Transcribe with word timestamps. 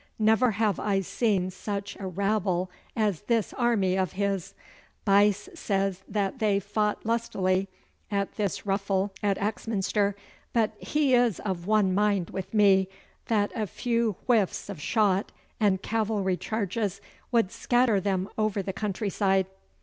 Never 0.17 0.53
have 0.53 0.79
I 0.79 1.01
seen 1.01 1.51
such 1.51 1.95
a 1.99 2.07
rabble 2.07 2.71
as 2.95 3.21
this 3.21 3.53
army 3.53 3.95
of 3.95 4.13
his. 4.13 4.55
Buyse 5.05 5.47
says 5.53 6.01
that 6.07 6.39
they 6.39 6.59
fought 6.59 7.05
lustily 7.05 7.69
at 8.09 8.33
this 8.35 8.65
ruffle 8.65 9.13
at 9.21 9.37
Axminster, 9.37 10.15
but 10.53 10.71
he 10.79 11.13
is 11.13 11.39
of 11.41 11.67
one 11.67 11.93
mind 11.93 12.31
with 12.31 12.51
me, 12.51 12.89
that 13.27 13.51
a 13.53 13.67
few 13.67 14.13
whiffs 14.25 14.69
of 14.69 14.81
shot 14.81 15.31
and 15.59 15.83
cavalry 15.83 16.35
charges 16.35 16.99
would 17.31 17.51
scatter 17.51 17.99
them 17.99 18.27
over 18.39 18.63
the 18.63 18.73
countryside. 18.73 19.45